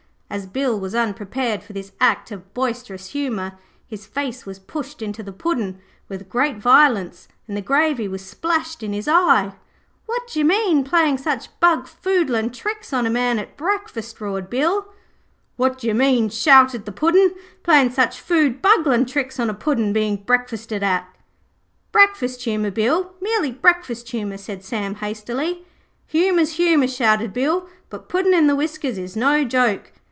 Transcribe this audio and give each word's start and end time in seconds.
As 0.33 0.45
Bill 0.45 0.79
was 0.79 0.95
unprepared 0.95 1.61
for 1.61 1.73
this 1.73 1.91
act 1.99 2.31
of 2.31 2.53
boisterous 2.53 3.07
humour, 3.07 3.57
his 3.85 4.05
face 4.05 4.45
was 4.45 4.59
pushed 4.59 5.01
into 5.01 5.21
the 5.21 5.33
Puddin' 5.33 5.77
with 6.07 6.29
great 6.29 6.55
violence, 6.57 7.27
and 7.49 7.57
the 7.57 7.61
gravy 7.61 8.07
was 8.07 8.25
splashed 8.25 8.81
in 8.81 8.93
his 8.93 9.09
eye. 9.09 9.51
'What 10.05 10.27
d'yer 10.29 10.45
mean, 10.45 10.85
playin' 10.85 11.17
such 11.17 11.49
bungfoodlin' 11.59 12.53
tricks 12.53 12.93
on 12.93 13.05
a 13.05 13.09
man 13.09 13.39
at 13.39 13.57
breakfast?' 13.57 14.21
roared 14.21 14.49
Bill. 14.49 14.87
'What 15.57 15.79
d'yer 15.79 15.93
mean,' 15.93 16.29
shouted 16.29 16.85
the 16.85 16.93
Puddin', 16.93 17.35
'playing 17.61 17.89
such 17.91 18.21
foodbungling 18.25 19.07
tricks 19.07 19.37
on 19.37 19.49
a 19.49 19.53
Puddin' 19.53 19.91
being 19.91 20.15
breakfasted 20.15 20.81
at?' 20.81 21.13
'Breakfast 21.91 22.41
humour, 22.45 22.71
Bill, 22.71 23.11
merely 23.19 23.51
breakfast 23.51 24.07
humour,' 24.11 24.37
said 24.37 24.63
Sam 24.63 24.95
hastily. 24.95 25.65
'Humour's 26.07 26.51
humour,' 26.53 26.87
shouted 26.87 27.33
Bill, 27.33 27.67
'but 27.89 28.07
puddin' 28.07 28.33
in 28.33 28.47
the 28.47 28.55
whiskers 28.55 28.97
is 28.97 29.17
no 29.17 29.43
joke.' 29.43 29.91